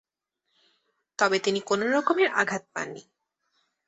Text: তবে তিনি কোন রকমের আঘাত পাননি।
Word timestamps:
তবে 1.19 1.37
তিনি 1.39 1.59
কোন 1.61 1.79
রকমের 1.95 2.29
আঘাত 2.31 2.63
পাননি। 2.73 3.03